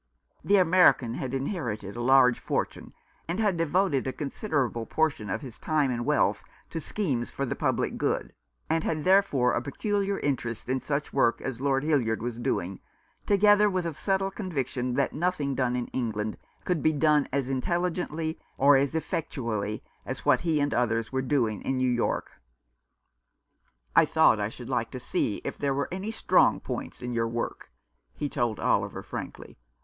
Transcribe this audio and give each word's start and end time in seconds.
The 0.43 0.55
American 0.57 1.13
had 1.13 1.31
inherited 1.31 1.95
a 1.95 2.01
large 2.01 2.39
fortune, 2.39 2.91
and 3.27 3.39
had 3.39 3.55
devoted 3.55 4.07
a 4.07 4.11
considerable 4.11 4.87
portion 4.87 5.29
of 5.29 5.41
his 5.41 5.59
time 5.59 5.91
and 5.91 6.07
wealth 6.07 6.43
to 6.71 6.81
schemes 6.81 7.29
for 7.29 7.45
the 7.45 7.55
public 7.55 7.99
good, 7.99 8.33
and 8.67 8.83
had, 8.83 9.03
321 9.03 9.03
Y 9.03 9.05
Rough 9.05 9.53
Justice. 9.53 9.53
therefore, 9.53 9.53
a 9.53 9.61
peculiar 10.01 10.19
interest 10.27 10.69
in 10.69 10.81
such 10.81 11.13
work 11.13 11.39
as 11.41 11.61
Lord 11.61 11.83
Hildyard 11.83 12.23
was 12.23 12.39
doing, 12.39 12.79
together 13.27 13.69
with 13.69 13.85
a 13.85 13.93
settled 13.93 14.33
con 14.33 14.51
viction 14.51 14.95
that 14.95 15.13
nothing 15.13 15.53
done 15.53 15.75
in 15.75 15.85
England 15.89 16.35
could 16.65 16.81
be 16.81 16.93
done 16.93 17.29
as 17.31 17.47
intelligently 17.47 18.39
or 18.57 18.75
as 18.75 18.95
effectually 18.95 19.83
as 20.03 20.25
what 20.25 20.39
he 20.39 20.59
and 20.59 20.73
others 20.73 21.11
were 21.11 21.21
doing 21.21 21.61
in 21.61 21.77
New 21.77 21.87
York." 21.91 22.41
I 23.95 24.05
thought 24.05 24.39
I 24.39 24.49
should 24.49 24.67
like 24.67 24.89
to 24.89 24.99
see 24.99 25.41
if 25.45 25.59
there 25.59 25.75
were 25.75 25.89
any 25.91 26.09
strong 26.09 26.59
points 26.59 27.03
in 27.03 27.13
your 27.13 27.27
work," 27.27 27.69
he 28.15 28.27
told 28.29 28.59
Oliver 28.59 29.03
frankly. 29.03 29.59